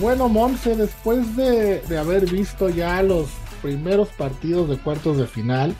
[0.00, 3.28] Bueno, Monse, después de, de haber visto ya los
[3.60, 5.74] primeros partidos de cuartos de final,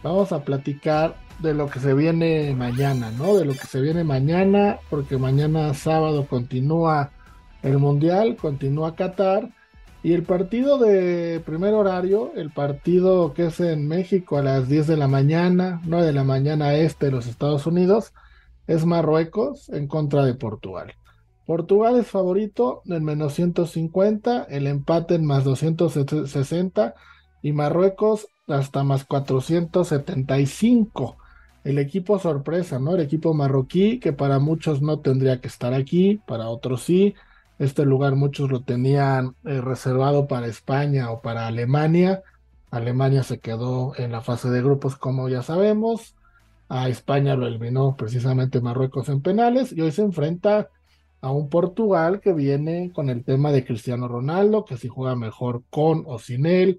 [0.00, 3.36] vamos a platicar de lo que se viene mañana, ¿no?
[3.36, 7.10] De lo que se viene mañana, porque mañana sábado continúa
[7.64, 9.50] el Mundial, continúa Qatar.
[10.04, 14.86] Y el partido de primer horario, el partido que es en México a las 10
[14.86, 18.12] de la mañana, 9 de la mañana este de los Estados Unidos,
[18.68, 20.94] es Marruecos en contra de Portugal.
[21.46, 26.94] Portugal es favorito en menos 150, el empate en más 260
[27.42, 31.16] y Marruecos hasta más 475.
[31.64, 32.94] El equipo sorpresa, ¿no?
[32.94, 37.14] El equipo marroquí que para muchos no tendría que estar aquí, para otros sí.
[37.58, 42.22] Este lugar muchos lo tenían eh, reservado para España o para Alemania.
[42.70, 46.14] Alemania se quedó en la fase de grupos, como ya sabemos.
[46.68, 50.68] A España lo eliminó precisamente Marruecos en penales y hoy se enfrenta
[51.24, 55.64] a un Portugal que viene con el tema de Cristiano Ronaldo, que si juega mejor
[55.70, 56.78] con o sin él,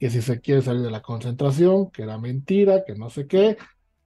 [0.00, 3.58] que si se quiere salir de la concentración, que era mentira, que no sé qué.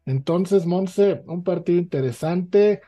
[0.05, 2.81] Entonces, Monse, un partido interesante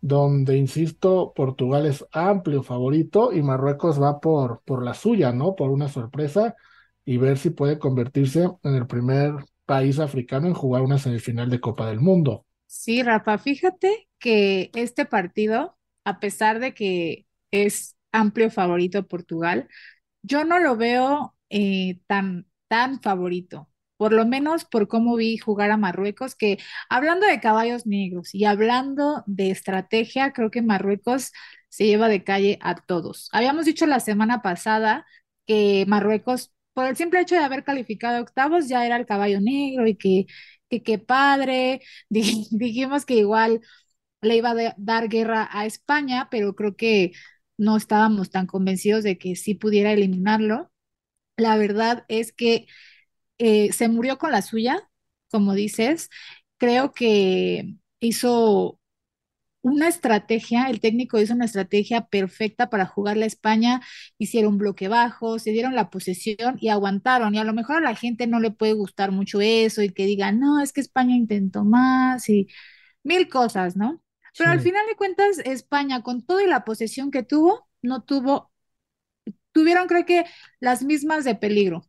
[0.00, 5.56] donde, insisto, Portugal es amplio favorito y Marruecos va por, por la suya, ¿no?
[5.56, 6.56] Por una sorpresa
[7.04, 9.34] y ver si puede convertirse en el primer
[9.66, 12.46] país africano en jugar una semifinal de Copa del Mundo.
[12.66, 15.75] Sí, Rafa, fíjate que este partido,
[16.06, 19.68] a pesar de que es amplio favorito Portugal,
[20.22, 25.70] yo no lo veo eh, tan, tan favorito por lo menos por cómo vi jugar
[25.70, 26.58] a Marruecos, que
[26.90, 31.32] hablando de caballos negros y hablando de estrategia, creo que Marruecos
[31.70, 33.30] se lleva de calle a todos.
[33.32, 35.06] Habíamos dicho la semana pasada
[35.46, 39.86] que Marruecos, por el simple hecho de haber calificado octavos, ya era el caballo negro
[39.86, 40.26] y que
[40.82, 43.60] qué padre, dijimos que igual
[44.26, 47.12] le iba a dar guerra a España, pero creo que
[47.58, 50.72] no estábamos tan convencidos de que sí pudiera eliminarlo.
[51.36, 52.66] La verdad es que
[53.38, 54.88] eh, se murió con la suya,
[55.30, 56.10] como dices.
[56.58, 58.80] Creo que hizo
[59.62, 63.80] una estrategia, el técnico hizo una estrategia perfecta para jugar la España,
[64.18, 67.34] hicieron bloque bajo, se dieron la posesión y aguantaron.
[67.34, 70.06] Y a lo mejor a la gente no le puede gustar mucho eso y que
[70.06, 72.46] digan, no, es que España intentó más y
[73.04, 74.02] mil cosas, ¿no?
[74.38, 78.52] Pero al final de cuentas, España, con toda la posesión que tuvo, no tuvo,
[79.52, 80.24] tuvieron creo que
[80.60, 81.86] las mismas de peligro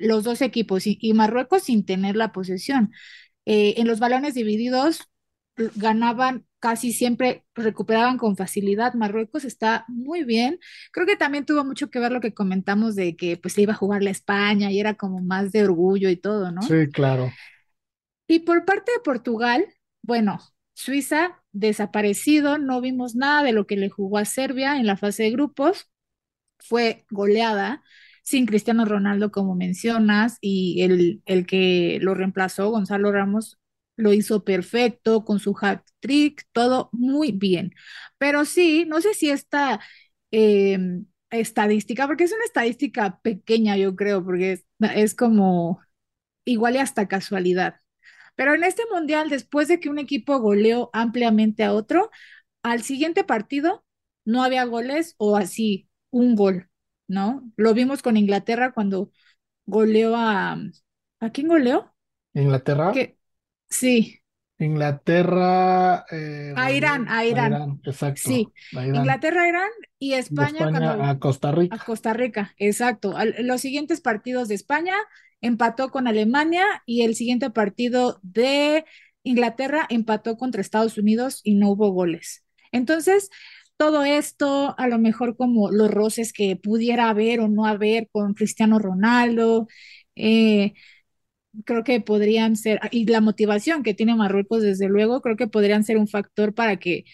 [0.00, 2.92] los dos equipos y, Marruecos sin tener la posesión.
[3.44, 5.08] Eh, en los balones divididos
[5.76, 8.94] ganaban casi siempre, recuperaban con facilidad.
[8.94, 10.58] Marruecos está muy bien.
[10.90, 13.72] Creo que también tuvo mucho que ver lo que comentamos de que pues se iba
[13.72, 16.62] a jugar la España y era como más de orgullo y todo, ¿no?
[16.62, 17.30] Sí, claro.
[18.26, 19.66] Y por parte de Portugal,
[20.02, 20.38] bueno,
[20.82, 25.24] Suiza desaparecido, no vimos nada de lo que le jugó a Serbia en la fase
[25.24, 25.90] de grupos,
[26.58, 27.82] fue goleada
[28.22, 33.58] sin Cristiano Ronaldo, como mencionas, y el, el que lo reemplazó, Gonzalo Ramos,
[33.96, 37.74] lo hizo perfecto con su hat trick, todo muy bien.
[38.18, 39.80] Pero sí, no sé si esta
[40.30, 45.80] em, estadística, porque es una estadística pequeña, yo creo, porque es, es como
[46.44, 47.76] igual y hasta casualidad.
[48.36, 52.10] Pero en este mundial, después de que un equipo goleó ampliamente a otro,
[52.62, 53.84] al siguiente partido
[54.24, 56.70] no había goles o así, un gol.
[57.10, 57.42] ¿no?
[57.56, 59.10] Lo vimos con Inglaterra cuando
[59.66, 60.56] goleó a...
[61.18, 61.92] ¿A quién goleó?
[62.32, 62.92] ¿Inglaterra?
[63.68, 64.20] Sí.
[64.58, 66.06] Inglaterra...
[66.10, 67.80] Eh, a Irán, a Irán.
[67.84, 68.22] exacto.
[68.24, 70.70] Sí, Inglaterra, Irán y España,
[71.10, 71.74] a Costa Rica.
[71.74, 73.14] A Costa Rica, exacto.
[73.40, 74.94] los siguientes partidos de España
[75.40, 78.84] empató con Alemania y el siguiente partido de
[79.22, 82.44] Inglaterra empató contra Estados Unidos y no hubo goles.
[82.72, 83.30] Entonces,
[83.76, 88.34] todo esto, a lo mejor como los roces que pudiera haber o no haber con
[88.34, 89.68] Cristiano Ronaldo,
[90.16, 90.74] eh,
[91.64, 95.84] creo que podrían ser, y la motivación que tiene Marruecos, desde luego, creo que podrían
[95.84, 97.04] ser un factor para que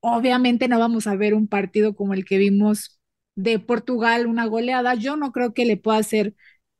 [0.00, 3.00] obviamente no vamos a ver un partido como el que vimos
[3.36, 4.94] de Portugal, una goleada.
[4.94, 6.34] Yo no creo que le pueda hacer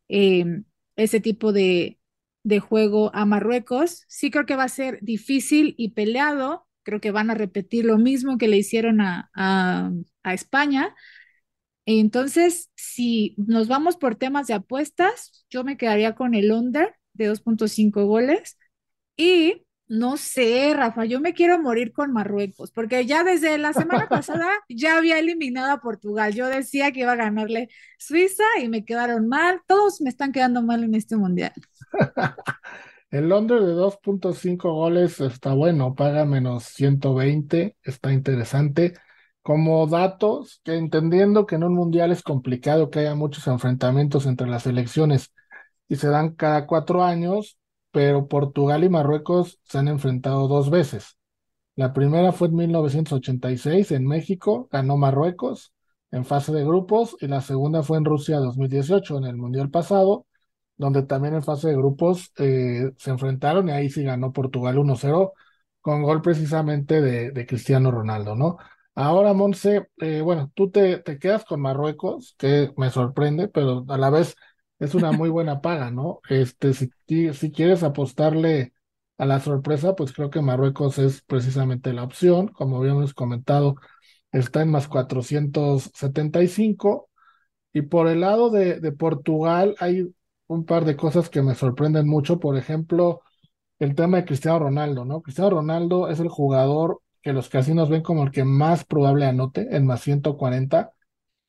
[0.09, 0.45] eh,
[1.03, 1.99] ese tipo de,
[2.45, 4.05] de juego a Marruecos.
[4.09, 7.99] Sí creo que va a ser difícil y peleado creo que van a repetir lo
[7.99, 10.95] mismo que le hicieron a, a, España.
[11.87, 17.31] Entonces, si nos vamos por temas de apuestas, yo me quedaría con el under de
[17.31, 18.59] 2.5 goles.
[19.17, 24.07] Y no sé, Rafa, yo me quiero morir con Marruecos, porque ya desde la semana
[24.09, 26.33] pasada ya había eliminado a Portugal.
[26.33, 29.63] Yo decía que iba a ganarle Suiza y me quedaron mal.
[29.67, 31.53] Todos me están quedando mal en este mundial.
[33.11, 38.95] El Londres de 2.5 goles está bueno, paga menos 120, está interesante.
[39.43, 44.47] como datos, que entendiendo que en un mundial es complicado que haya muchos enfrentamientos entre
[44.47, 45.33] las selecciones
[45.89, 47.59] y se dan cada cuatro años,
[47.91, 51.17] pero Portugal y Marruecos se han enfrentado dos veces.
[51.77, 55.73] La primera fue en 1986 en México, ganó Marruecos
[56.11, 60.27] en fase de grupos y la segunda fue en Rusia 2018 en el Mundial pasado,
[60.77, 65.33] donde también en fase de grupos eh, se enfrentaron y ahí sí ganó Portugal 1-0
[65.81, 68.59] con gol precisamente de, Cristiano Ronaldo, ¿no?
[68.95, 73.97] Ahora, Monse, eh, bueno, tú te, te quedas con Marruecos, que me sorprende, pero a
[73.97, 74.37] la vez
[74.81, 76.21] es una muy buena paga, ¿no?
[76.29, 76.91] Este, si,
[77.35, 78.73] si quieres apostarle
[79.19, 82.49] a la sorpresa, pues creo que Marruecos es precisamente la opción.
[82.49, 83.77] Como habíamos comentado,
[84.33, 87.09] está en más 475.
[87.73, 90.13] Y por el lado de, de Portugal hay
[90.49, 92.41] un par de cosas que me sorprenden mucho.
[92.41, 93.23] Por ejemplo,
[93.79, 95.23] el tema de Cristiano Ronaldo, ¿no?
[95.23, 99.75] Cristiano Ronaldo es el jugador que los casinos ven como el que más probable anote
[99.77, 100.93] en más 140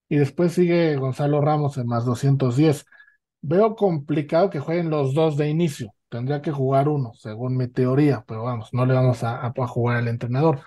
[0.09, 2.85] y después sigue Gonzalo Ramos en más 210.
[3.41, 5.93] Veo complicado que jueguen los dos de inicio.
[6.09, 9.97] Tendría que jugar uno, según mi teoría, pero vamos, no le vamos a, a jugar
[9.97, 10.61] al entrenador.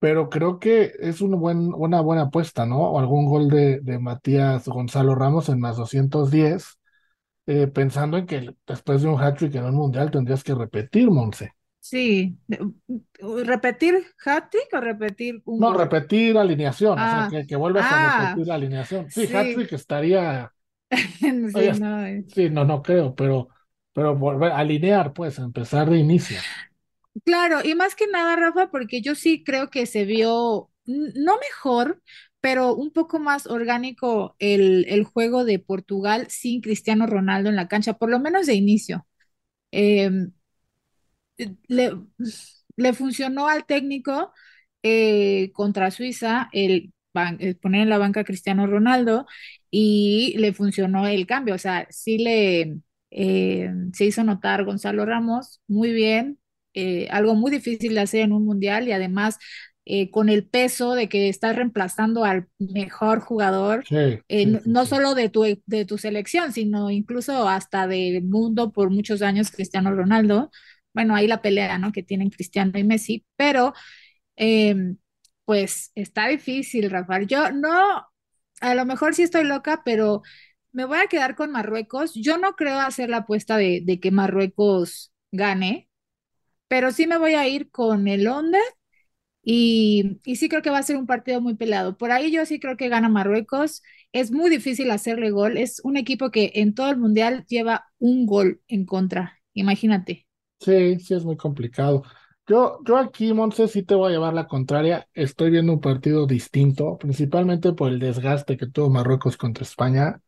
[0.00, 2.78] Pero creo que es una, buen, una buena apuesta, ¿no?
[2.92, 6.78] O algún gol de, de Matías Gonzalo Ramos en más 210,
[7.46, 11.52] eh, pensando en que después de un hat-trick en un mundial tendrías que repetir, Monse.
[11.80, 12.38] Sí,
[13.50, 13.94] repetir
[14.24, 15.80] hat-trick o repetir un No, gol?
[15.80, 19.10] repetir alineación, o sea, Ah, que, que vuelvas a ah, repetir la alineación.
[19.10, 20.52] Sí, sí, hat-trick estaría,
[21.48, 22.04] sí, oye, no.
[22.06, 22.24] eh.
[22.26, 23.48] sí, no, no creo, pero,
[23.92, 26.48] pero volver a alinear, pues, empezar de inicio.
[27.24, 32.00] Claro, y más que nada, Rafa, porque yo sí creo que se vio, no mejor,
[32.40, 37.66] pero un poco más orgánico el, el juego de Portugal sin Cristiano Ronaldo en la
[37.68, 39.06] cancha, por lo menos de inicio.
[39.72, 40.32] Em,
[41.68, 41.92] le,
[42.76, 44.32] le funcionó al técnico
[44.82, 46.92] eh, contra Suiza el
[47.60, 49.26] poner en la banca a Cristiano Ronaldo
[49.70, 51.54] y le funcionó el cambio.
[51.54, 52.78] O sea, sí le
[53.10, 56.38] eh, se hizo notar Gonzalo Ramos muy bien,
[56.74, 59.38] eh, algo muy difícil de hacer en un mundial y además
[59.84, 63.84] eh, con el peso de que estás reemplazando al mejor jugador.
[63.88, 67.86] Sí, eh, sí, no, sí, no solo de tu, de tu selección, sino incluso hasta
[67.86, 70.50] del mundo por muchos años, Cristiano Ronaldo
[70.94, 71.92] bueno, ahí la pelea, ¿no?
[71.92, 73.72] Que tienen Cristiano y Messi, pero
[74.36, 74.74] eh,
[75.48, 77.26] pues está difícil, Rafael.
[77.26, 77.72] Yo no,
[78.60, 80.20] a lo mejor sí estoy loca, pero
[80.72, 82.12] me voy a quedar con Marruecos.
[82.14, 85.88] Yo no creo hacer la apuesta de, que Marruecos gane,
[86.68, 88.60] pero sí me voy a ir con el under
[89.42, 91.96] y, y sí creo que va a ser un partido muy peleado.
[91.96, 93.82] Por ahí yo sí creo que gana Marruecos.
[94.12, 95.56] Es muy difícil hacerle gol.
[95.56, 99.40] Es un equipo que en todo el mundial lleva un gol en contra.
[99.54, 100.26] Imagínate.
[100.60, 102.02] Sí, sí es muy complicado.
[102.48, 105.06] Yo, yo aquí, Monse, sí te voy a llevar la contraria.
[105.12, 110.22] Estoy viendo un partido distinto, principalmente por el desgaste que tuvo Marruecos contra España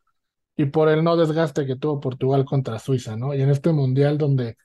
[0.56, 3.34] y por el no desgaste que tuvo Portugal contra Suiza, ¿no?
[3.34, 4.56] Y en este mundial donde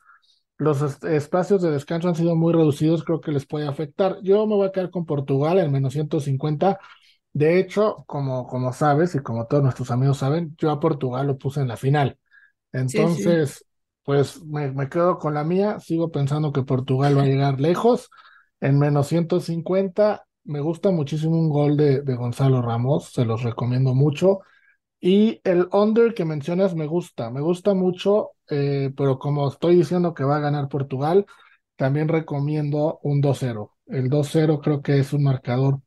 [0.58, 4.20] los es- espacios de descanso han sido muy reducidos, creo que les puede afectar.
[4.24, 6.80] Yo me voy a quedar con Portugal en menos 150.
[7.34, 11.38] De hecho, como, como sabes y como todos nuestros amigos saben, yo a Portugal lo
[11.38, 12.18] puse en la final.
[12.88, 13.42] Sí, sí.
[14.06, 15.80] Pues me, me quedo con la mía.
[15.82, 18.10] Sigo pensando que Portugal va a llegar lejos.
[18.62, 23.12] En menos 150, me gusta muchísimo un gol de, de Gonzalo Ramos.
[23.14, 24.42] Se los recomiendo mucho.
[25.00, 30.14] Y el under que mencionas me gusta, me gusta mucho, eh, pero como estoy diciendo
[30.14, 31.26] que va a ganar Portugal,
[31.76, 33.74] también recomiendo un 2-0.
[33.88, 35.82] El 2-0 creo que es un marcador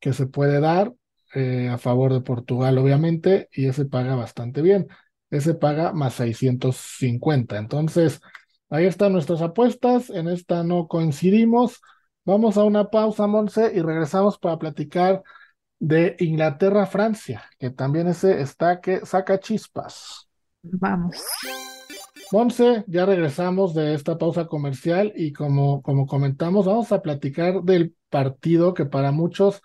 [0.00, 0.94] que se puede dar
[1.34, 4.88] eh, a favor de Portugal, obviamente, y ese paga bastante bien.
[5.32, 7.56] Ese paga más 650.
[7.56, 8.20] Entonces,
[8.68, 10.10] ahí están nuestras apuestas.
[10.10, 11.80] En esta no coincidimos.
[12.26, 15.22] Vamos a una pausa, Monse, y regresamos para platicar
[15.80, 20.28] de Inglaterra-Francia, que también ese está que saca chispas.
[20.62, 21.16] Vamos.
[22.30, 27.94] Monse, ya regresamos de esta pausa comercial y como, como comentamos, vamos a platicar del
[28.10, 29.62] partido que para muchos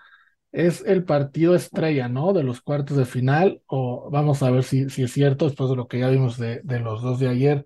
[0.52, 2.34] es el partido estrella, ¿no?
[2.34, 5.76] De los cuartos de final, o vamos a ver si, si es cierto después de
[5.76, 7.66] lo que ya vimos de, de los dos de ayer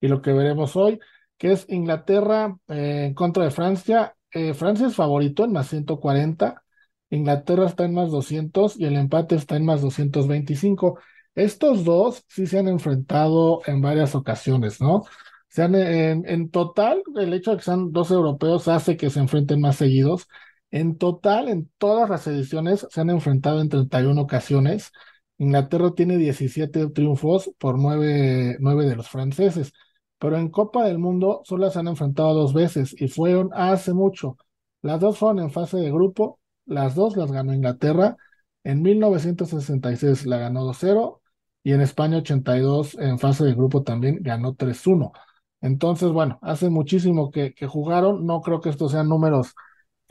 [0.00, 0.98] y lo que veremos hoy,
[1.38, 4.16] que es Inglaterra eh, en contra de Francia.
[4.32, 6.62] Eh, Francia es favorito en más 140,
[7.10, 10.98] Inglaterra está en más 200 y el empate está en más 225.
[11.34, 15.02] Estos dos sí se han enfrentado en varias ocasiones, ¿no?
[15.48, 19.20] Se han, en, en total, el hecho de que sean dos europeos hace que se
[19.20, 20.26] enfrenten más seguidos.
[20.72, 24.90] En total, en todas las ediciones se han enfrentado en 31 ocasiones.
[25.38, 29.72] Inglaterra tiene 17 triunfos por 9, 9 de los franceses,
[30.18, 34.36] pero en Copa del Mundo solo se han enfrentado dos veces y fueron hace mucho.
[34.82, 38.16] Las dos fueron en fase de grupo, las dos las ganó Inglaterra.
[38.64, 41.20] En 1966 la ganó 2-0
[41.62, 45.12] y en España 82 en fase de grupo también ganó 3-1.
[45.60, 48.26] Entonces, bueno, hace muchísimo que, que jugaron.
[48.26, 49.54] No creo que estos sean números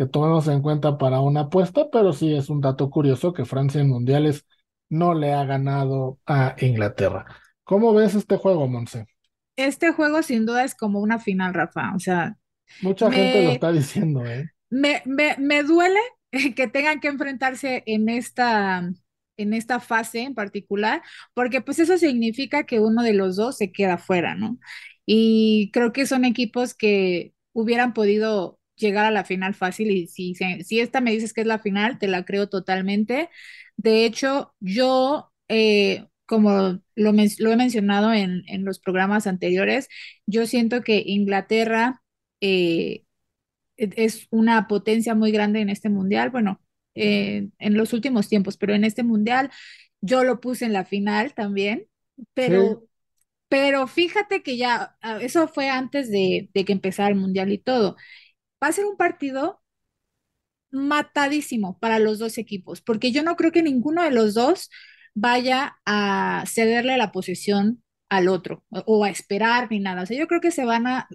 [0.01, 3.81] que tomemos en cuenta para una apuesta, pero sí es un dato curioso que Francia
[3.81, 4.47] en mundiales
[4.89, 7.25] no le ha ganado a Inglaterra.
[7.63, 9.05] ¿Cómo ves este juego, Monse?
[9.55, 11.93] Este juego sin duda es como una final, Rafa.
[11.95, 12.37] O sea,
[12.81, 14.51] Mucha gente lo está diciendo, ¿eh?
[14.69, 15.99] me, me, me duele
[16.55, 18.91] que tengan que enfrentarse en esta,
[19.37, 21.01] en esta fase en particular,
[21.33, 24.59] porque pues eso significa que uno de los dos se queda fuera, ¿no?
[25.05, 30.35] Y creo que son equipos que hubieran podido llegar a la final fácil y si,
[30.35, 33.29] si esta me dices que es la final, te la creo totalmente.
[33.77, 39.89] De hecho, yo, eh, como lo, men- lo he mencionado en, en los programas anteriores,
[40.27, 42.03] yo siento que Inglaterra
[42.41, 43.05] eh,
[43.77, 46.61] e- es una potencia muy grande en este mundial, bueno,
[46.95, 49.51] eh, en los últimos tiempos, pero en este mundial
[50.01, 51.87] yo lo puse en la final también,
[52.45, 52.83] Sí, pero,
[53.49, 57.57] pero fíjate que ya, ah, eso fue antes de, de que empezara el mundial y
[57.59, 57.97] todo.
[58.63, 59.61] Va a ser un partido
[60.71, 64.69] matadísimo para los dos equipos, porque yo no creo que ninguno de los dos
[65.13, 70.03] vaya a cederle la posesión al otro o, a esperar ni nada.
[70.03, 71.07] O sea, yo creo que se van a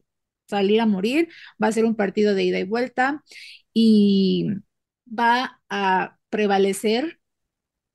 [0.47, 1.29] salir a morir,
[1.63, 3.23] va a ser un partido de ida y vuelta
[3.73, 4.49] y
[5.07, 7.21] va a prevalecer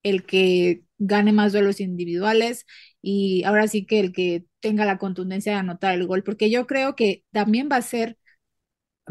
[0.03, 2.65] el que gane más duelos individuales
[3.01, 6.67] y ahora sí que el que tenga la contundencia de anotar el gol, porque yo
[6.67, 8.17] creo que también va a ser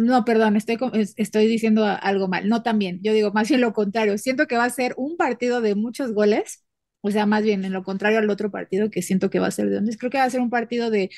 [0.00, 0.78] no, perdón, estoy,
[1.16, 2.49] estoy diciendo algo mal.
[2.49, 4.19] No también, yo digo más bien lo contrario.
[4.19, 6.64] Siento que va a ser un partido de muchos goles,
[7.02, 9.50] o sea, más bien en lo contrario al otro partido que siento que va a
[9.50, 9.99] ser de Londres.
[9.99, 11.11] Creo que va a ser un partido de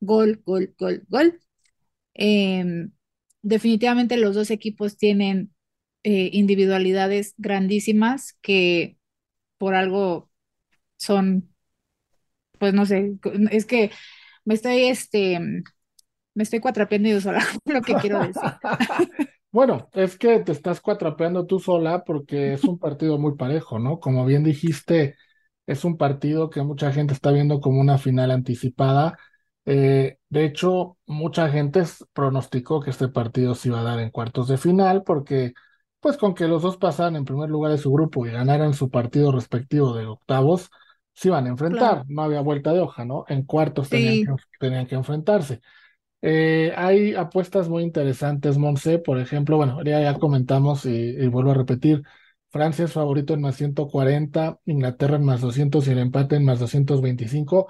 [0.00, 1.40] gol, gol, gol, gol.
[2.14, 2.92] Em,
[3.42, 5.54] definitivamente los dos equipos tienen
[6.04, 8.98] eh, individualidades grandísimas que
[9.58, 10.30] por algo
[10.98, 11.50] son,
[12.58, 13.14] pues no sé,
[13.50, 13.90] es que
[14.44, 15.40] me estoy, este,
[16.40, 18.54] me estoy cuatrapeando yo sola, lo que quiero decir.
[19.52, 23.98] Bueno, es que te estás cuatrapeando tú sola porque es un partido muy parejo, ¿no?
[23.98, 25.16] Como bien dijiste,
[25.66, 29.18] es un partido que mucha gente está viendo como una final anticipada.
[29.64, 31.82] Eh, de hecho, mucha gente
[32.12, 35.52] pronosticó que este partido se iba a dar en cuartos de final porque,
[35.98, 38.88] pues con que los dos pasaran en primer lugar de su grupo y ganaran su
[38.88, 40.70] partido respectivo de octavos,
[41.12, 41.50] se iban a Claro.
[41.50, 42.04] enfrentar.
[42.08, 43.24] No había vuelta de hoja, ¿no?
[43.28, 44.26] En cuartos tenían que,
[44.60, 45.60] tenían que enfrentarse.
[46.22, 48.98] Eh, hay apuestas muy interesantes, Monse.
[48.98, 52.02] Por ejemplo, bueno, ya, ya comentamos y, y vuelvo a repetir.
[52.50, 56.58] Francia es favorito en más 140, Inglaterra en más 200 y el empate en más
[56.58, 57.68] 225.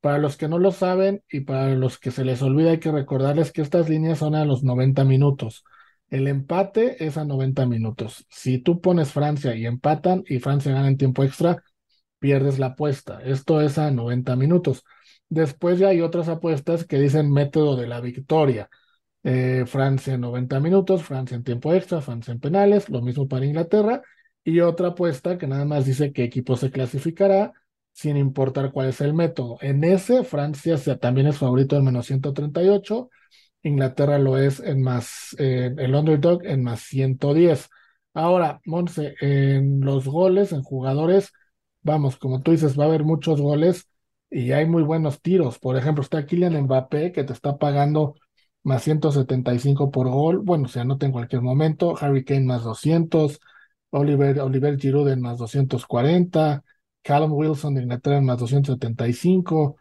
[0.00, 2.92] Para los que no lo saben y para los que se les olvida, hay que
[2.92, 5.64] recordarles que estas líneas son a los 90 minutos.
[6.10, 8.26] El empate es a 90 minutos.
[8.30, 11.62] Si tú pones Francia y empatan y Francia gana en tiempo extra,
[12.18, 13.20] pierdes la apuesta.
[13.24, 14.84] Esto es a 90 minutos.
[15.28, 18.68] Después ya hay otras apuestas que dicen método de la victoria.
[19.24, 23.44] Eh, Francia en 90 minutos, Francia en tiempo extra, Francia en penales, lo mismo para
[23.46, 24.02] Inglaterra.
[24.44, 27.52] Y otra apuesta que nada más dice qué equipo se clasificará
[27.92, 29.58] sin importar cuál es el método.
[29.60, 33.10] En ese, Francia también es favorito en menos 138,
[33.62, 37.68] Inglaterra lo es en más, el underdog en más 110.
[38.14, 41.32] Ahora, Monse, en los goles, en jugadores,
[41.82, 43.88] vamos, como tú dices, va a haber muchos goles
[44.30, 45.58] y hay muy buenos tiros.
[45.58, 48.14] Por ejemplo, está Kylian Mbappé que te está pagando
[48.62, 50.38] más 175 por gol.
[50.40, 51.94] Bueno, se anota en cualquier momento.
[52.00, 53.40] Harry Kane más 200.
[53.90, 56.62] Oliver, Oliver Giroud en más 240.
[57.02, 59.76] Callum Wilson de Inglaterra en más 275.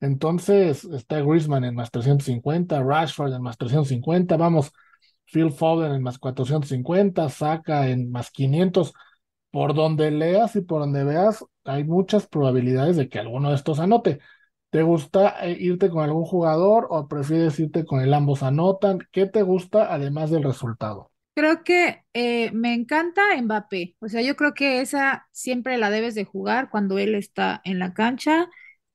[0.00, 2.82] Entonces está Griezmann en más 350.
[2.82, 4.36] Rashford en más 350.
[4.36, 4.72] Vamos,
[5.26, 7.28] Phil Foden en más 450.
[7.28, 8.92] Saka en más 500.
[9.50, 13.80] Por donde leas y por donde veas, hay muchas probabilidades de que alguno de estos
[13.80, 14.20] anote.
[14.70, 18.98] ¿Te gusta eh, irte con algún jugador o prefieres irte con el ambos anotan?
[19.12, 21.10] ¿Qué te gusta además del resultado?
[21.34, 23.96] creo que eh, me encanta Mbappé.
[24.00, 27.78] O sea, yo creo que esa siempre la debes de jugar cuando él está en
[27.78, 28.48] la cancha.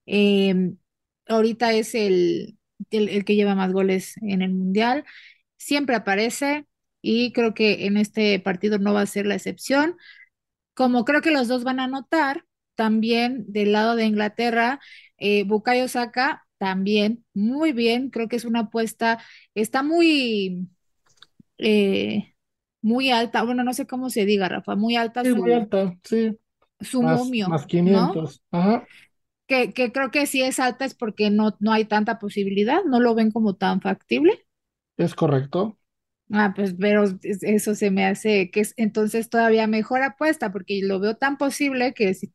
[0.06, 0.74] Eh,
[1.28, 2.58] ahorita es el,
[2.92, 5.06] el que lleva más goles en el Mundial.
[5.58, 6.68] Siempre aparece
[7.02, 9.98] y creo que en este partido no va a ser la excepción.
[10.74, 12.46] Como creo que los dos van a anotar,
[12.80, 14.82] también del lado de Inglaterra,
[15.20, 18.10] eh, Bukayo Saka también muy bien.
[18.12, 19.20] Creo que es una apuesta,
[19.56, 20.70] está muy
[21.58, 22.36] eh,
[22.82, 25.98] muy alta, bueno, no sé cómo se diga, Rafa, muy alta Sí, muy su, alta,
[26.04, 26.38] sí,
[26.82, 28.22] su más, momio, más ¿no?
[28.22, 28.42] 500.
[28.52, 28.90] Ajá,
[29.48, 33.00] Que, que creo que si es alta es porque no, no hay tanta posibilidad, no
[33.02, 34.46] lo ven como tan factible.
[34.98, 35.80] es correcto.
[36.32, 41.00] Ah, pues, pero eso se me hace que es entonces todavía mejor apuesta, porque lo
[41.00, 42.32] veo tan posible que si,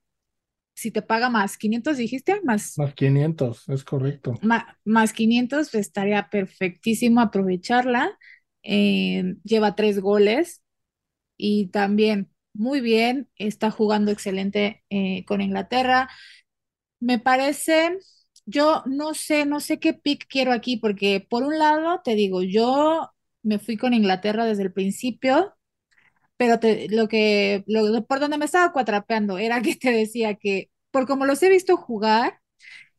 [0.74, 4.34] si te paga más 500, dijiste, más, Más 500, es correcto.
[4.40, 8.18] ma- más 500, pues estaría perfectísimo aprovecharla.
[8.62, 10.62] Eh, lleva tres goles
[11.36, 16.10] y también muy bien, está jugando excelente eh, con Inglaterra.
[17.00, 17.98] Me parece,
[18.46, 22.42] yo no sé, no sé qué pick quiero aquí, porque por un lado te digo,
[22.42, 23.10] yo
[23.42, 25.54] me fui con Inglaterra desde el principio,
[26.36, 30.70] pero te- lo que, lo, por donde me estaba cuatrapeando era que te decía que,
[30.90, 32.40] por como los he visto jugar,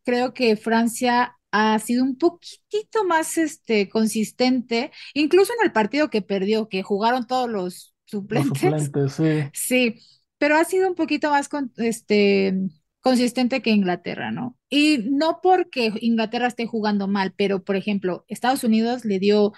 [0.03, 6.21] creo que Francia ha sido un poquitito más este, consistente, incluso en el partido que
[6.21, 7.95] perdió, que jugaron todos los
[8.29, 8.45] Los suplentes.
[8.47, 9.23] suplentes, sí.
[9.53, 9.95] Sí,
[10.37, 12.53] pero ha sido un poquito más con- este,
[13.01, 14.57] consistente que Inglaterra, ¿no?
[14.69, 19.53] Y no porque Inglaterra esté jugando mal, pero por ejemplo, Estados Unidos le dio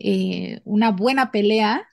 [0.00, 1.88] eh, una buena pelea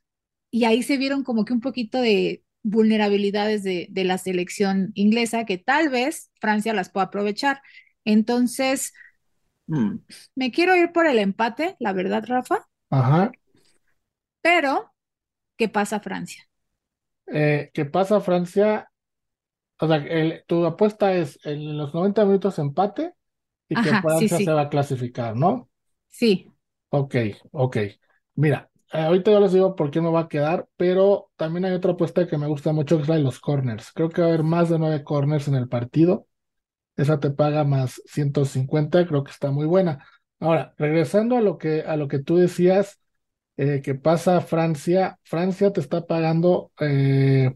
[0.51, 5.45] y ahí se vieron como que un poquito de vulnerabilidades de, de la selección inglesa
[5.45, 7.61] que tal vez Francia las pueda aprovechar.
[8.05, 8.93] Entonces,
[9.67, 9.97] mm,
[10.35, 13.35] me quiero ir por el empate, la verdad, Rafa, Ajá.
[14.41, 14.91] pero
[15.57, 16.47] ¿qué pasa Francia?
[17.27, 18.91] Eh, ¿qué pasa, Francia?
[19.79, 23.15] O sea, el- tu apuesta es en los 90 minutos empate
[23.69, 25.69] y que Ajá, sí, Francia se va a clasificar, ¿no?
[26.09, 26.51] sí.
[26.89, 27.15] Ok,
[27.51, 27.77] ok.
[28.35, 31.73] Mira, eh, ahorita yo les digo por qué me va a quedar, pero también hay
[31.73, 33.91] otra apuesta que me gusta mucho, que es la de los corners.
[33.93, 36.27] Creo que va a haber más de nueve corners en el partido.
[36.97, 40.05] Esa te paga más 150, creo que está muy buena.
[40.39, 42.99] Ahora, regresando a lo que, a lo que tú decías,
[43.57, 47.55] eh, que pasa Francia, Francia te está pagando eh,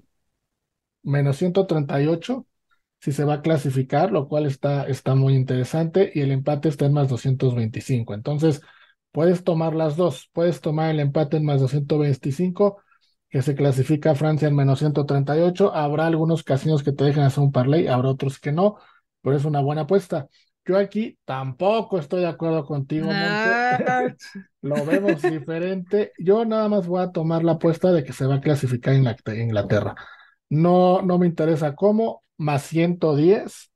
[1.04, 2.48] menos 138
[3.00, 6.86] si se va a clasificar, lo cual está, está muy interesante, y el empate está
[6.86, 8.13] en más 225.
[8.13, 8.62] Entonces,
[9.13, 12.84] puedes tomar las dos, puedes tomar el empate en más 225,
[13.30, 15.73] que se clasifica Francia en menos 138.
[15.73, 18.78] Habrá algunos casinos que te dejen hacer un parlay, habrá otros que no,
[19.21, 20.28] pero es una buena apuesta.
[20.65, 23.10] Yo aquí tampoco estoy de acuerdo contigo.
[23.12, 24.13] Ah,
[24.62, 26.13] Lo vemos diferente.
[26.17, 29.39] Yo nada más voy a tomar la apuesta de que se va a clasificar Inglater-
[29.39, 29.95] Inglaterra.
[30.49, 33.71] No, no me interesa cómo, más 110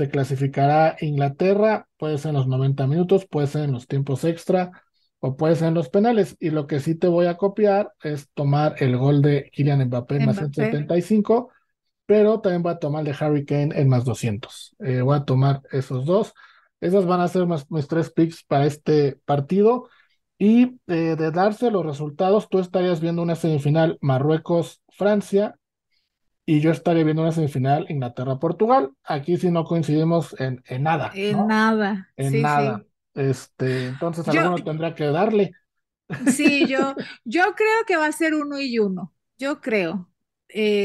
[0.00, 4.70] se clasificará Inglaterra, puede ser en los 90 minutos, puede ser en los tiempos extra
[5.18, 6.36] o puede ser en los penales.
[6.40, 10.16] Y lo que sí te voy a copiar es tomar el gol de Kylian Mbappé
[10.16, 10.54] en más Mbappé.
[10.54, 11.50] 175,
[12.06, 14.74] pero también voy a tomar el de Harry Kane en más 200.
[14.78, 16.32] Eh, voy a tomar esos dos.
[16.80, 19.90] Esas van a ser más- mis tres picks para este partido.
[20.38, 25.56] Y eh, de darse los resultados, tú estarías viendo una semifinal Marruecos-Francia
[26.56, 28.92] y yo estaría viendo una semifinal Inglaterra-Portugal.
[29.04, 31.46] Aquí sí no coincidimos en, en nada, En ¿no?
[31.46, 32.84] nada, En sí, nada.
[32.84, 32.86] sí.
[33.14, 35.56] Este, entonces Yo, alguno tendrá que darle.
[36.24, 39.14] sí, yo, yo creo que va a ser uno y uno.
[39.38, 40.10] Yo creo.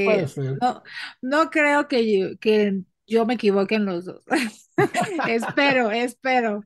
[0.03, 0.61] Puede Eh, ser.
[0.61, 0.83] no,
[1.21, 4.23] no creo que yo, que yo me equivoque en los dos.
[5.27, 6.65] Espero, espero.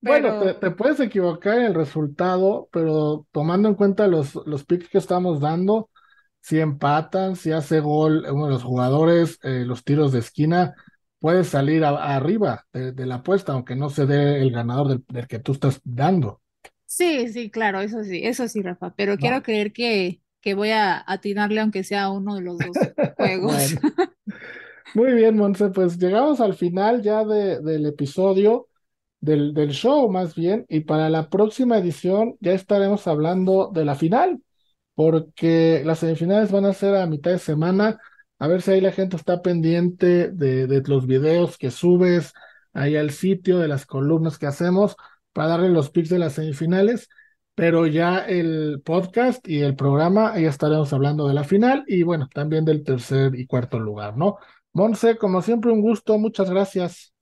[0.00, 4.64] Bueno, te, Pero te puedes equivocar en el resultado, pero tomando en cuenta los, los
[4.64, 5.90] picks que estamos dando,
[6.40, 10.74] si empatan, si hace gol uno de los jugadores, eh, los tiros de esquina,
[11.18, 15.04] puedes salir a- arriba de, de la apuesta, aunque no se dé el ganador del,
[15.08, 16.40] del que tú estás dando,
[16.86, 18.94] sí, sí, claro, eso sí, eso sí, Rafa.
[18.96, 23.72] Pero quiero creer que, que voy a atinarle aunque sea uno de los dos juegos.
[23.72, 23.80] Bueno,
[24.92, 28.68] muy bien, Monse, pues llegamos al final ya de- del episodio,
[29.20, 33.94] del, del show más bien, y para la próxima edición ya estaremos hablando de la
[33.94, 34.42] final.
[35.00, 37.98] Porque las semifinales van a ser a mitad de semana.
[38.38, 42.34] A ver si ahí la gente está pendiente de, los videos que subes
[42.74, 44.96] ahí al sitio, de las columnas que hacemos
[45.32, 47.08] para darle los picks de las semifinales.
[47.54, 52.28] Pero ya el podcast y el programa, ya estaremos hablando de la final y bueno,
[52.34, 54.36] también del tercer y cuarto lugar, ¿no?
[54.74, 57.14] Monse, como siempre, un gusto, muchas gracias.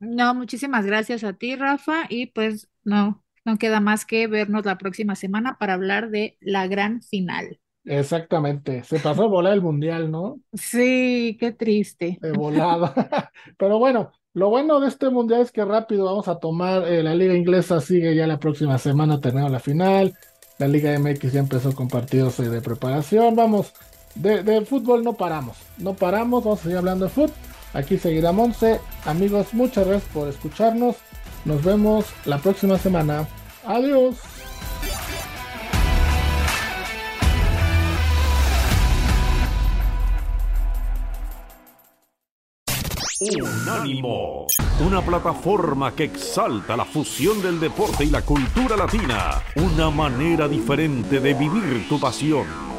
[0.00, 4.78] No, muchísimas gracias a ti, Rafa, y pues no, no queda más que vernos la
[4.78, 7.58] próxima semana para hablar de la gran final.
[7.84, 10.40] Exactamente, se pasó a volar el mundial, ¿no?
[10.52, 12.18] Sí, qué triste.
[12.20, 12.94] de volada.
[13.58, 17.14] Pero bueno, lo bueno de este mundial es que rápido vamos a tomar, eh, la
[17.14, 20.14] liga inglesa sigue ya la próxima semana terminando la final,
[20.58, 23.74] la liga MX ya empezó con partidos eh, de preparación, vamos,
[24.14, 27.34] de, de fútbol no paramos, no paramos, vamos a seguir hablando de fútbol,
[27.74, 30.96] aquí seguirá Monse, amigos, muchas gracias por escucharnos,
[31.44, 33.28] nos vemos la próxima semana,
[33.64, 34.16] adiós.
[43.20, 44.46] Unánimo,
[44.84, 51.20] una plataforma que exalta la fusión del deporte y la cultura latina, una manera diferente
[51.20, 52.71] de vivir tu pasión.